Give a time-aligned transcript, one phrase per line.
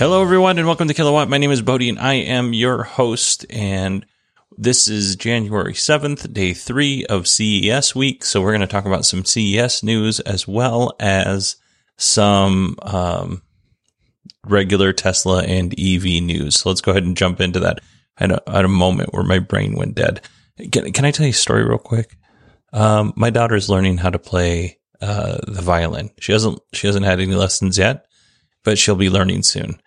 [0.00, 1.28] Hello, everyone, and welcome to Kilowatt.
[1.28, 3.44] My name is Bodie, and I am your host.
[3.50, 4.06] And
[4.56, 8.24] this is January 7th, day three of CES week.
[8.24, 11.56] So, we're going to talk about some CES news as well as
[11.98, 13.42] some um,
[14.46, 16.58] regular Tesla and EV news.
[16.60, 17.80] So, let's go ahead and jump into that.
[18.16, 20.22] Had a, had a moment where my brain went dead.
[20.72, 22.16] Can, can I tell you a story real quick?
[22.72, 26.08] Um, my daughter is learning how to play uh, the violin.
[26.20, 28.06] She hasn't she hasn't had any lessons yet,
[28.64, 29.78] but she'll be learning soon.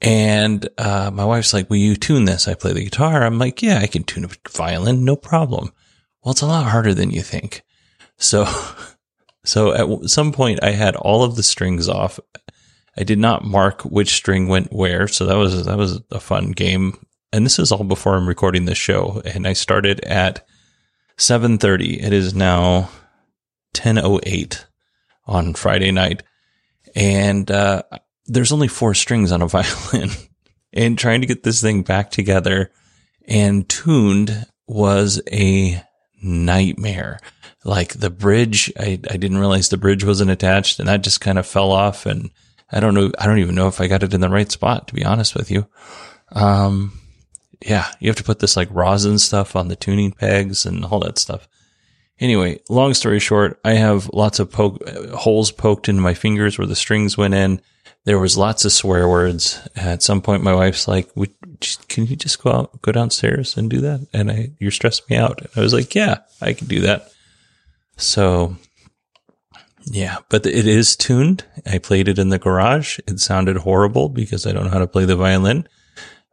[0.00, 2.48] And uh, my wife's like, Will you tune this?
[2.48, 3.22] I play the guitar.
[3.22, 5.72] I'm like, Yeah, I can tune a violin, no problem.
[6.22, 7.62] Well, it's a lot harder than you think.
[8.16, 8.46] So,
[9.44, 12.20] so at some point, I had all of the strings off.
[12.96, 16.50] I did not mark which string went where, so that was that was a fun
[16.52, 16.98] game.
[17.32, 19.22] And this is all before I'm recording this show.
[19.24, 20.46] And I started at
[21.16, 22.02] 7:30.
[22.02, 22.90] It is now
[23.74, 24.64] 10:08
[25.26, 26.22] on Friday night,
[26.94, 27.82] and uh,
[28.30, 30.10] there's only four strings on a violin
[30.72, 32.70] and trying to get this thing back together
[33.26, 35.82] and tuned was a
[36.22, 37.18] nightmare.
[37.64, 41.38] Like the bridge, I, I didn't realize the bridge wasn't attached and that just kind
[41.38, 42.06] of fell off.
[42.06, 42.30] And
[42.70, 44.88] I don't know, I don't even know if I got it in the right spot,
[44.88, 45.66] to be honest with you.
[46.32, 46.98] Um,
[47.60, 51.00] yeah, you have to put this like rosin stuff on the tuning pegs and all
[51.00, 51.48] that stuff.
[52.18, 56.66] Anyway, long story short, I have lots of poke, holes poked into my fingers where
[56.66, 57.60] the strings went in
[58.04, 59.60] there was lots of swear words.
[59.76, 61.10] At some point, my wife's like,
[61.88, 65.16] "Can you just go out, go downstairs and do that?" And I, you're stressing me
[65.16, 65.40] out.
[65.40, 67.12] And I was like, "Yeah, I can do that."
[67.96, 68.56] So,
[69.84, 71.44] yeah, but it is tuned.
[71.66, 72.98] I played it in the garage.
[73.06, 75.68] It sounded horrible because I don't know how to play the violin,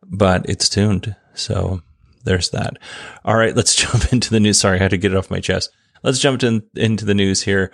[0.04, 1.16] but it's tuned.
[1.34, 1.82] So
[2.24, 2.78] there's that.
[3.26, 4.60] All right, let's jump into the news.
[4.60, 5.72] Sorry, I had to get it off my chest.
[6.04, 7.72] Let's jump in, into the news here.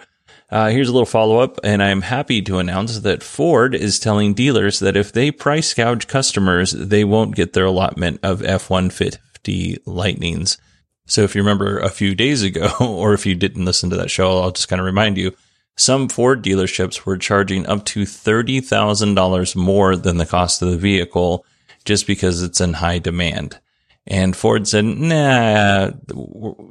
[0.49, 4.33] Uh, here's a little follow up, and I'm happy to announce that Ford is telling
[4.33, 9.79] dealers that if they price gouge customers, they won't get their allotment of F 150
[9.85, 10.57] Lightnings.
[11.05, 14.11] So if you remember a few days ago, or if you didn't listen to that
[14.11, 15.35] show, I'll just kind of remind you
[15.75, 21.45] some Ford dealerships were charging up to $30,000 more than the cost of the vehicle
[21.83, 23.59] just because it's in high demand.
[24.05, 25.91] And Ford said, nah,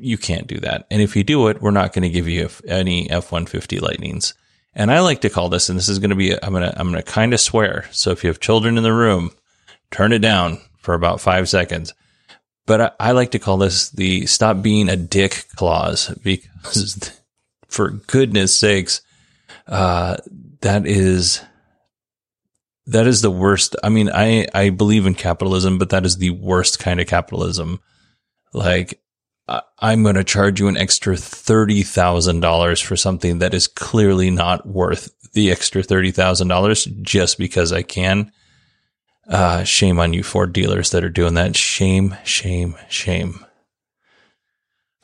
[0.00, 0.87] you can't do that.
[0.91, 4.34] And if you do it, we're not going to give you any F-150 Lightnings.
[4.75, 6.78] And I like to call this, and this is going to be, I'm going to,
[6.78, 7.87] I'm going to kind of swear.
[7.91, 9.31] So if you have children in the room,
[9.91, 11.94] turn it down for about five seconds.
[12.66, 17.12] But I, I like to call this the stop being a dick clause because
[17.69, 19.00] for goodness sakes,
[19.66, 20.16] uh,
[20.60, 21.42] that is
[22.87, 23.76] that is the worst.
[23.82, 27.81] I mean, I, I believe in capitalism, but that is the worst kind of capitalism.
[28.53, 29.00] Like,
[29.78, 35.10] I'm going to charge you an extra $30,000 for something that is clearly not worth
[35.33, 38.33] the extra $30,000 just because I can.
[39.28, 41.57] Uh, shame on you Ford dealers that are doing that.
[41.57, 43.45] Shame, shame, shame.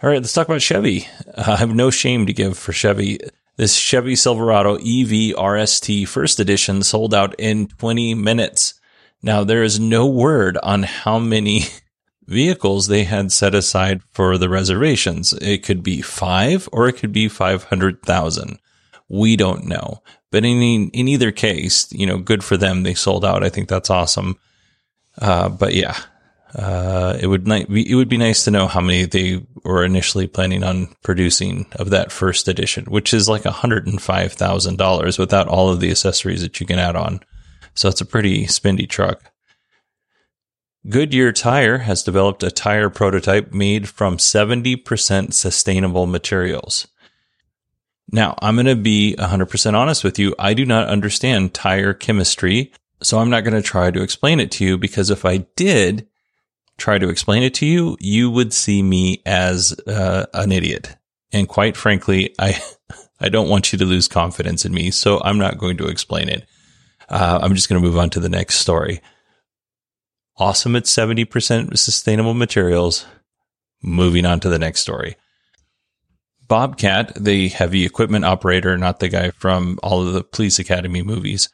[0.00, 1.08] All right, let's talk about Chevy.
[1.35, 3.19] Uh, I have no shame to give for Chevy.
[3.58, 8.75] This Chevy Silverado EV RST first edition sold out in 20 minutes.
[9.20, 11.62] Now, there is no word on how many
[12.28, 15.32] vehicles they had set aside for the reservations.
[15.32, 18.60] It could be five or it could be 500,000.
[19.08, 20.05] We don't know.
[20.31, 22.84] But in, in either case, you know, good for them.
[22.84, 23.43] They sold out.
[23.43, 24.38] I think that's awesome.
[25.20, 25.96] Uh, but yeah,
[26.55, 30.65] Uh, it would it would be nice to know how many they were initially planning
[30.65, 35.47] on producing of that first edition, which is like hundred and five thousand dollars without
[35.47, 37.21] all of the accessories that you can add on.
[37.75, 39.31] So it's a pretty spendy truck.
[40.89, 46.89] Goodyear Tire has developed a tire prototype made from 70% sustainable materials.
[48.11, 50.35] Now, I'm going to be 100% honest with you.
[50.39, 52.73] I do not understand tire chemistry,
[53.03, 56.09] so I'm not going to try to explain it to you because if I did
[56.79, 60.97] try to explain it to you, you would see me as uh, an idiot.
[61.33, 62.61] And quite frankly, I
[63.21, 66.29] I don't want you to lose confidence in me, so I'm not going to explain
[66.29, 66.47] it.
[67.09, 69.01] Uh, I'm just going to move on to the next story
[70.39, 73.07] awesome at 70% sustainable materials.
[73.83, 75.17] Moving on to the next story.
[76.47, 81.49] Bobcat, the heavy equipment operator, not the guy from all of the Police Academy movies,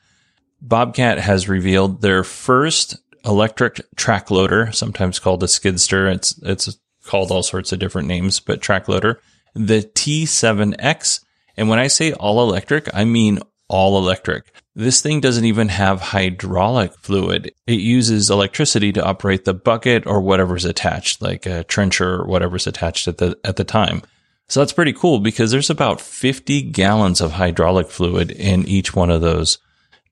[0.61, 6.09] Bobcat has revealed their first electric track loader, sometimes called a skid steer.
[6.09, 9.21] It's it's called all sorts of different names, but track loader,
[9.55, 11.21] the T7X.
[11.57, 14.53] And when I say all electric, I mean all electric.
[14.75, 17.53] This thing doesn't even have hydraulic fluid.
[17.67, 22.67] It uses electricity to operate the bucket or whatever's attached, like a trencher or whatever's
[22.67, 24.03] attached at the, at the time.
[24.49, 29.11] So that's pretty cool because there's about 50 gallons of hydraulic fluid in each one
[29.11, 29.59] of those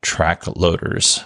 [0.01, 1.25] track loaders.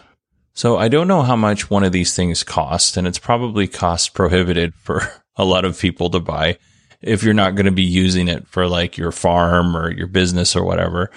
[0.56, 4.14] So I don't know how much one of these things cost, and it's probably cost
[4.14, 5.02] prohibited for
[5.36, 6.58] a lot of people to buy
[7.02, 10.56] if you're not going to be using it for like your farm or your business
[10.56, 11.10] or whatever.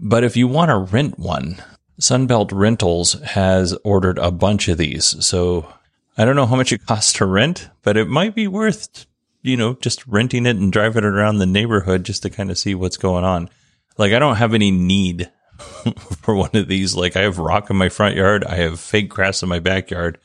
[0.00, 1.62] But if you want to rent one,
[2.00, 5.24] Sunbelt Rentals has ordered a bunch of these.
[5.24, 5.72] So
[6.18, 9.06] I don't know how much it costs to rent, but it might be worth,
[9.42, 12.58] you know, just renting it and driving it around the neighborhood just to kind of
[12.58, 13.48] see what's going on.
[13.96, 15.30] Like I don't have any need
[16.22, 16.94] for one of these.
[16.94, 18.44] Like I have rock in my front yard.
[18.44, 20.18] I have fake grass in my backyard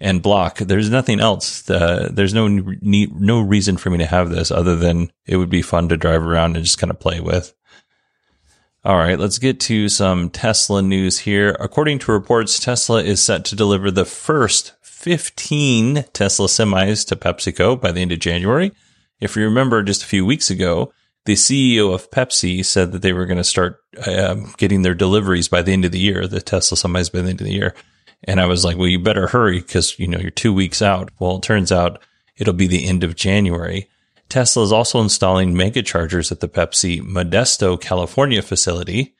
[0.00, 0.58] and block.
[0.58, 1.68] There's nothing else.
[1.68, 5.50] Uh, there's no need, no reason for me to have this other than it would
[5.50, 7.54] be fun to drive around and just kind of play with.
[8.84, 11.56] All right, let's get to some Tesla news here.
[11.58, 17.80] According to reports, Tesla is set to deliver the first 15 Tesla semis to PepsiCo
[17.80, 18.72] by the end of January.
[19.20, 20.92] If you remember just a few weeks ago,
[21.26, 25.48] the CEO of Pepsi said that they were going to start uh, getting their deliveries
[25.48, 27.74] by the end of the year, the Tesla semis by the end of the year.
[28.24, 31.10] And I was like, well, you better hurry because, you know, you're two weeks out.
[31.18, 32.02] Well, it turns out
[32.36, 33.88] it'll be the end of January.
[34.28, 39.14] Tesla is also installing mega chargers at the Pepsi Modesto, California facility.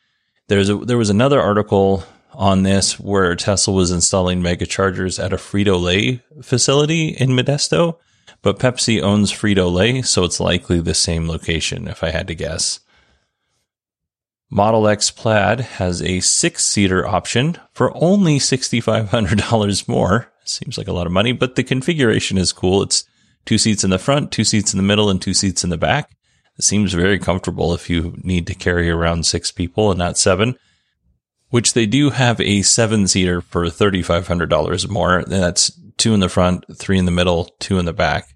[0.48, 5.32] There's a, there was another article on this where Tesla was installing mega chargers at
[5.32, 7.96] a Frito Lay facility in Modesto,
[8.44, 12.34] but Pepsi owns Frito Lay, so it's likely the same location if I had to
[12.34, 12.80] guess.
[14.50, 20.30] Model X Plaid has a six seater option for only $6,500 more.
[20.44, 22.82] Seems like a lot of money, but the configuration is cool.
[22.82, 23.06] It's
[23.46, 25.78] two seats in the front, two seats in the middle, and two seats in the
[25.78, 26.10] back.
[26.58, 30.58] It seems very comfortable if you need to carry around six people and not seven,
[31.48, 35.24] which they do have a seven seater for $3,500 more.
[35.24, 38.33] That's two in the front, three in the middle, two in the back.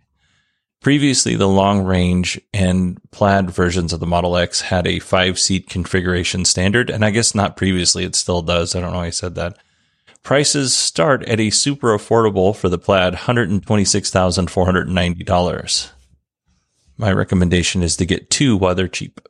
[0.80, 5.68] Previously, the long range and plaid versions of the Model X had a five seat
[5.68, 6.88] configuration standard.
[6.88, 8.76] And I guess not previously, it still does.
[8.76, 9.58] I don't know why I said that.
[10.22, 15.90] Prices start at a super affordable for the plaid $126,490.
[16.96, 19.20] My recommendation is to get two while they're cheap.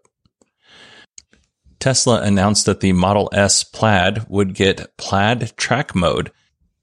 [1.78, 6.32] Tesla announced that the Model S Plaid would get Plaid Track Mode.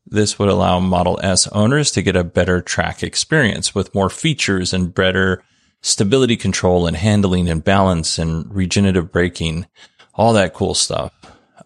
[0.05, 4.73] This would allow Model S owners to get a better track experience with more features
[4.73, 5.43] and better
[5.81, 9.67] stability control and handling and balance and regenerative braking,
[10.13, 11.11] all that cool stuff.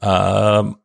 [0.02, 0.80] Um,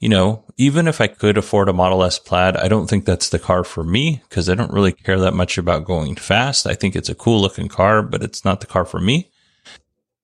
[0.00, 3.28] you know, even if I could afford a Model S Plaid, I don't think that's
[3.28, 6.66] the car for me because I don't really care that much about going fast.
[6.66, 9.30] I think it's a cool looking car, but it's not the car for me.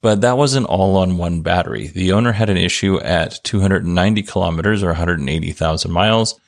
[0.00, 1.88] But that wasn't all on one battery.
[1.88, 6.38] The owner had an issue at 290 kilometers or 180,000 miles.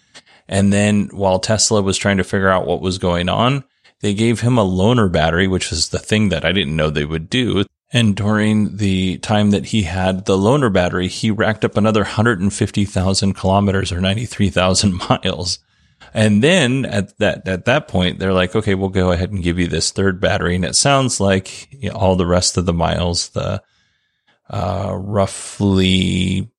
[0.49, 3.65] And then while Tesla was trying to figure out what was going on,
[4.01, 7.05] They gave him a loaner battery, which is the thing that I didn't know they
[7.05, 7.65] would do.
[7.93, 13.35] And during the time that he had the loaner battery, he racked up another 150,000
[13.35, 15.59] kilometers or 93,000 miles.
[16.15, 19.59] And then at that, at that point, they're like, okay, we'll go ahead and give
[19.59, 20.55] you this third battery.
[20.55, 23.63] And it sounds like you know, all the rest of the miles, the,
[24.49, 26.51] uh, roughly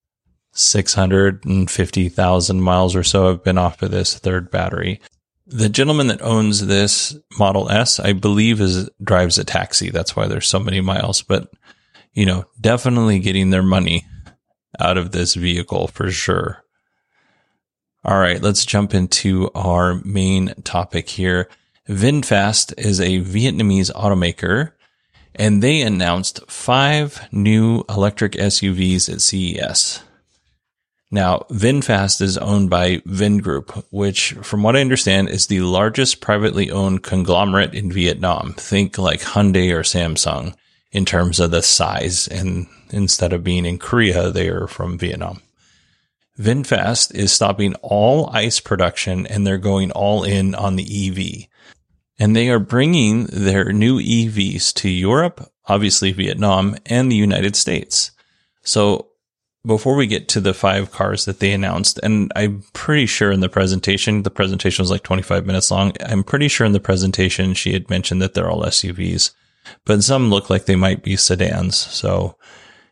[0.52, 5.00] 650,000 miles or so have been off of this third battery.
[5.52, 9.90] The gentleman that owns this Model S, I believe is drives a taxi.
[9.90, 11.50] That's why there's so many miles, but
[12.14, 14.06] you know, definitely getting their money
[14.80, 16.64] out of this vehicle for sure.
[18.04, 21.48] All right, let's jump into our main topic here.
[21.88, 24.72] VinFast is a Vietnamese automaker
[25.34, 30.02] and they announced five new electric SUVs at CES.
[31.14, 36.70] Now, VinFast is owned by Vingroup, which, from what I understand, is the largest privately
[36.70, 38.54] owned conglomerate in Vietnam.
[38.54, 40.54] Think like Hyundai or Samsung
[40.90, 42.28] in terms of the size.
[42.28, 45.42] And instead of being in Korea, they are from Vietnam.
[46.38, 51.46] VinFast is stopping all ICE production and they're going all in on the EV.
[52.18, 58.12] And they are bringing their new EVs to Europe, obviously Vietnam, and the United States.
[58.62, 59.11] So
[59.64, 63.40] before we get to the five cars that they announced, and I'm pretty sure in
[63.40, 65.92] the presentation, the presentation was like 25 minutes long.
[66.04, 69.32] I'm pretty sure in the presentation she had mentioned that they're all SUVs,
[69.84, 71.76] but some look like they might be sedans.
[71.76, 72.36] So,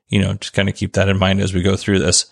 [0.09, 2.27] you know, just kind of keep that in mind as we go through this.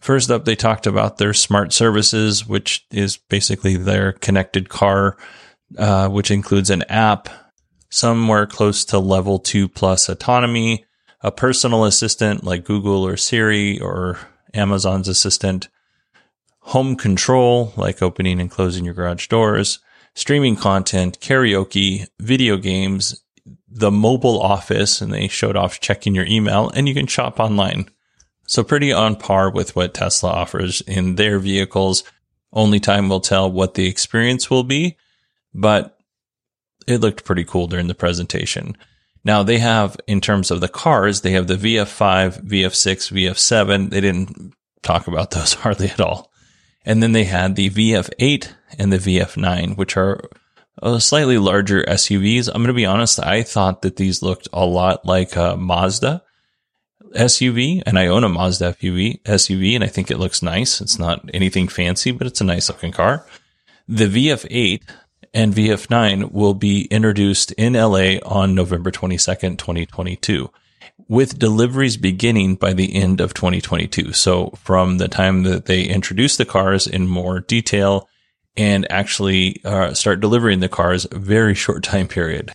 [0.00, 5.16] First up, they talked about their smart services, which is basically their connected car,
[5.78, 7.28] uh, which includes an app,
[7.90, 10.86] somewhere close to level two plus autonomy,
[11.22, 14.18] a personal assistant like Google or Siri or
[14.54, 15.68] Amazon's assistant,
[16.60, 19.80] home control like opening and closing your garage doors,
[20.14, 23.22] streaming content, karaoke, video games,
[23.68, 27.88] the mobile office, and they showed off checking your email, and you can shop online.
[28.46, 32.02] So pretty on par with what Tesla offers in their vehicles.
[32.52, 34.96] Only time will tell what the experience will be,
[35.54, 35.96] but
[36.88, 38.76] it looked pretty cool during the presentation.
[39.24, 43.90] Now they have, in terms of the cars, they have the VF5, VF6, VF7.
[43.90, 46.30] They didn't talk about those hardly at all.
[46.84, 48.48] And then they had the VF8
[48.78, 50.22] and the VF9, which are
[50.82, 52.48] uh, slightly larger SUVs.
[52.48, 53.22] I'm going to be honest.
[53.22, 56.22] I thought that these looked a lot like a Mazda
[57.14, 60.80] SUV, and I own a Mazda SUV, SUV, and I think it looks nice.
[60.80, 63.26] It's not anything fancy, but it's a nice looking car.
[63.88, 64.82] The VF8
[65.32, 70.50] and VF9 will be introduced in LA on November 22nd, 2022
[71.08, 74.12] with deliveries beginning by the end of 2022.
[74.12, 78.08] So from the time that they introduce the cars in more detail
[78.56, 82.52] and actually uh, start delivering the cars, very short time period.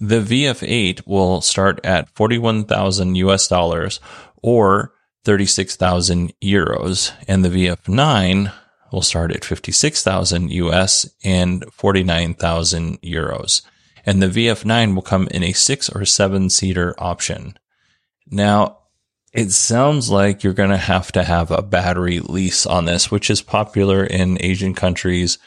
[0.00, 3.98] The VF8 will start at 41,000 US dollars
[4.42, 4.92] or
[5.24, 8.52] 36,000 euros, and the VF9
[8.92, 13.62] will start at 56,000 US and 49,000 euros.
[14.06, 17.58] And the VF9 will come in a six or seven seater option.
[18.30, 18.78] Now,
[19.32, 23.28] it sounds like you're going to have to have a battery lease on this, which
[23.28, 25.38] is popular in Asian countries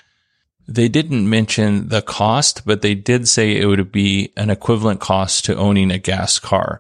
[0.68, 5.46] they didn't mention the cost, but they did say it would be an equivalent cost
[5.46, 6.80] to owning a gas car.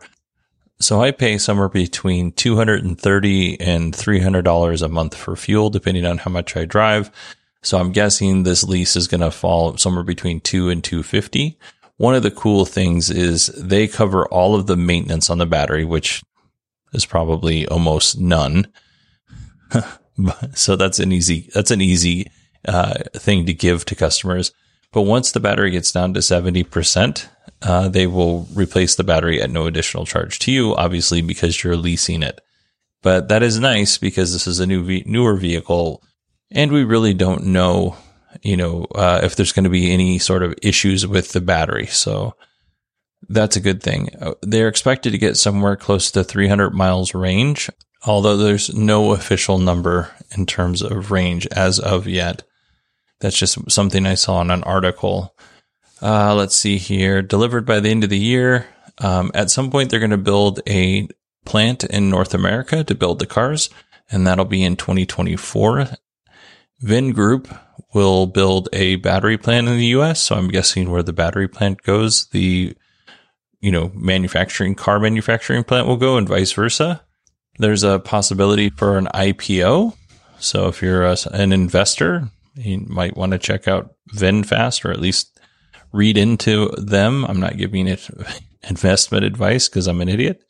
[0.81, 6.31] So I pay somewhere between 230 and $300 a month for fuel, depending on how
[6.31, 7.11] much I drive.
[7.61, 11.57] So I'm guessing this lease is going to fall somewhere between two and 250.
[11.97, 15.85] One of the cool things is they cover all of the maintenance on the battery,
[15.85, 16.23] which
[16.93, 18.67] is probably almost none.
[20.55, 22.31] so that's an easy, that's an easy
[22.67, 24.51] uh, thing to give to customers.
[24.91, 27.27] But once the battery gets down to 70%,
[27.61, 31.77] uh, they will replace the battery at no additional charge to you, obviously, because you're
[31.77, 32.41] leasing it.
[33.03, 36.03] But that is nice because this is a new, newer vehicle
[36.51, 37.95] and we really don't know,
[38.41, 41.85] you know, uh, if there's going to be any sort of issues with the battery.
[41.87, 42.35] So
[43.29, 44.09] that's a good thing.
[44.19, 47.69] Uh, they're expected to get somewhere close to 300 miles range,
[48.05, 52.43] although there's no official number in terms of range as of yet.
[53.21, 55.35] That's just something I saw in an article.
[56.01, 57.21] Uh, let's see here.
[57.21, 58.67] Delivered by the end of the year.
[58.97, 61.07] Um, at some point, they're going to build a
[61.45, 63.69] plant in North America to build the cars,
[64.09, 65.87] and that'll be in 2024.
[66.83, 67.59] Vingroup
[67.93, 70.21] will build a battery plant in the US.
[70.21, 72.75] So I'm guessing where the battery plant goes, the,
[73.59, 77.01] you know, manufacturing car manufacturing plant will go and vice versa.
[77.57, 79.95] There's a possibility for an IPO.
[80.39, 84.99] So if you're a, an investor, you might want to check out VinFast or at
[84.99, 85.39] least
[85.91, 87.25] read into them.
[87.25, 88.07] I'm not giving it
[88.69, 90.43] investment advice because I'm an idiot.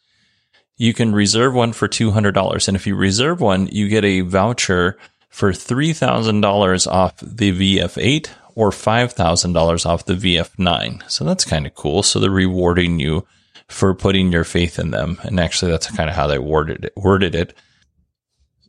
[0.77, 2.67] You can reserve one for $200.
[2.67, 4.97] And if you reserve one, you get a voucher
[5.29, 11.09] for $3,000 off the VF8 or $5,000 off the VF9.
[11.09, 12.03] So that's kind of cool.
[12.03, 13.25] So they're rewarding you
[13.67, 15.19] for putting your faith in them.
[15.23, 16.93] And actually, that's kind of how they worded it.
[16.95, 17.53] Worded it.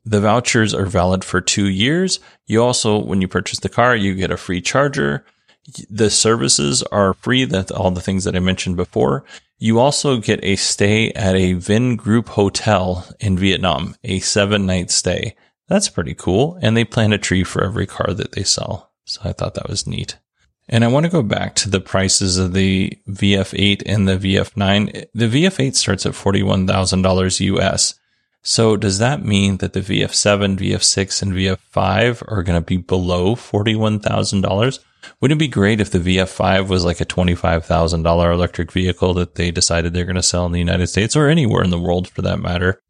[0.05, 2.21] The vouchers are valid for two years.
[2.47, 5.25] You also, when you purchase the car, you get a free charger.
[5.89, 7.45] The services are free.
[7.45, 9.25] That's all the things that I mentioned before.
[9.59, 15.37] You also get a stay at a Vingroup hotel in Vietnam, a seven night stay.
[15.69, 16.59] That's pretty cool.
[16.61, 18.91] And they plant a tree for every car that they sell.
[19.05, 20.19] So I thought that was neat.
[20.69, 25.07] And I want to go back to the prices of the VF8 and the VF9.
[25.15, 27.95] The VF8 starts at $41,000 US.
[28.43, 33.37] So does that mean that the VF7, VF6, and VF5 are going to be below
[33.37, 34.79] $41,000?
[35.21, 39.51] Wouldn't it be great if the VF5 was like a $25,000 electric vehicle that they
[39.51, 42.23] decided they're going to sell in the United States or anywhere in the world for
[42.23, 42.81] that matter?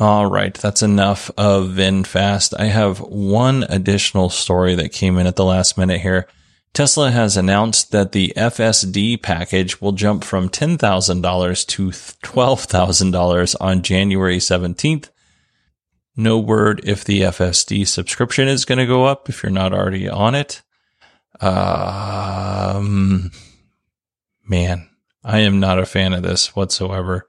[0.00, 2.54] All right, that's enough of VinFast.
[2.58, 6.26] I have one additional story that came in at the last minute here.
[6.72, 14.38] Tesla has announced that the FSD package will jump from $10,000 to $12,000 on January
[14.38, 15.08] 17th.
[16.16, 20.08] No word if the FSD subscription is going to go up if you're not already
[20.08, 20.62] on it.
[21.40, 23.32] Um,
[24.48, 24.88] man,
[25.24, 27.26] I am not a fan of this whatsoever.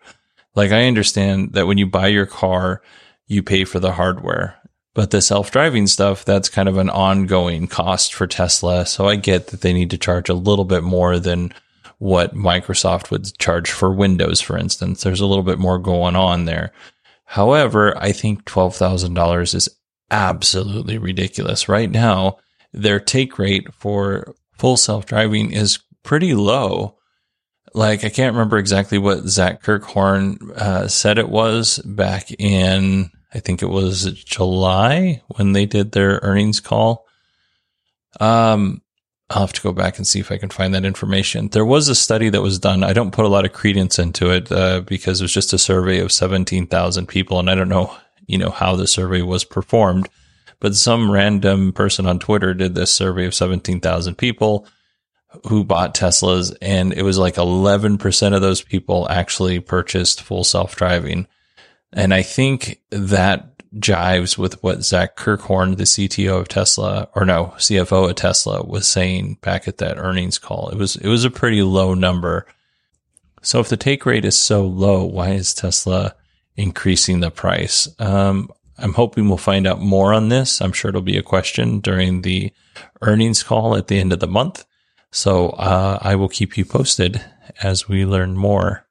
[0.54, 2.82] Like, I understand that when you buy your car,
[3.28, 4.56] you pay for the hardware
[4.96, 8.86] but the self driving stuff, that's kind of an ongoing cost for Tesla.
[8.88, 11.54] So I get that they need to charge a little bit more than
[12.00, 15.04] what Microsoft would charge for Windows, for instance.
[15.04, 16.72] There's a little bit more going on there.
[17.26, 19.70] However, I think $12,000 is
[20.12, 21.68] absolutely ridiculous.
[21.68, 22.38] Right now,
[22.72, 26.98] their take rate for full self driving is pretty low.
[27.74, 33.40] Like, I can't remember exactly what Zach Kirkhorn uh, said it was back in I
[33.40, 37.06] think it was July when they did their earnings call.
[38.22, 38.82] Um,
[39.36, 41.50] I'll have to go back and see if I can find that information.
[41.50, 42.86] There was a study that was done.
[42.86, 45.58] I don't put a lot of credence into it uh, because it was just a
[45.58, 47.94] survey of 17,000 people, and I don't know,
[48.28, 50.08] you know, how the survey was performed.
[50.62, 54.68] But some random person on Twitter did this survey of 17,000 people
[55.48, 60.78] who bought Teslas, and it was like 11% of those people actually purchased full self
[60.78, 61.28] driving.
[61.92, 67.54] And I think that jives with what Zach Kirkhorn, the CTO of Tesla, or no,
[67.58, 70.70] CFO of Tesla, was saying back at that earnings call.
[70.70, 72.46] It was it was a pretty low number.
[73.42, 76.16] So if the take rate is so low, why is Tesla
[76.56, 77.88] increasing the price?
[78.00, 80.62] Um, I'm hoping we'll find out more on this.
[80.62, 82.52] I'm sure it'll be a question during the
[83.02, 84.66] earnings call at the end of the month.
[85.12, 87.24] So uh, I will keep you posted
[87.62, 88.85] as we learn more.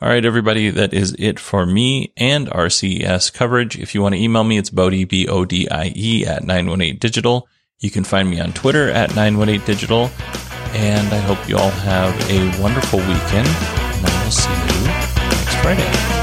[0.00, 3.76] All right, everybody, that is it for me and our CES coverage.
[3.76, 7.42] If you want to email me, it's Bodie, B-O-D-I-E at 918digital.
[7.80, 10.08] You can find me on Twitter at 918digital.
[10.72, 13.48] And I hope you all have a wonderful weekend.
[13.48, 16.17] And I will see you next Friday.